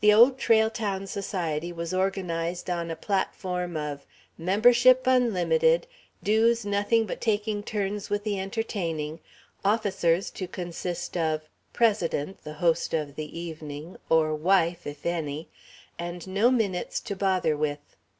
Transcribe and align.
The 0.00 0.12
Old 0.12 0.38
Trail 0.40 0.70
Town 0.70 1.06
Society 1.06 1.70
was 1.72 1.94
organized 1.94 2.68
on 2.68 2.90
a 2.90 2.96
platform 2.96 3.76
of 3.76 4.04
"membership 4.36 5.06
unlimited, 5.06 5.86
dues 6.20 6.66
nothing 6.66 7.06
but 7.06 7.20
taking 7.20 7.62
turns 7.62 8.10
with 8.10 8.24
the 8.24 8.40
entertaining, 8.40 9.20
officers 9.64 10.30
to 10.32 10.48
consist 10.48 11.16
of: 11.16 11.42
President, 11.72 12.42
the 12.42 12.54
host 12.54 12.92
of 12.92 13.14
the 13.14 13.38
evening 13.38 13.98
(or 14.10 14.34
wife, 14.34 14.84
if 14.84 15.06
any), 15.06 15.46
and 15.96 16.26
no 16.26 16.50
minutes 16.50 16.98
to 16.98 17.14
bother 17.14 17.56
with." 17.56 17.94